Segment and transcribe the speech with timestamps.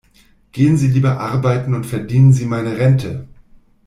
[0.51, 3.27] Gehen Sie lieber arbeiten und verdienen Sie meine Rente!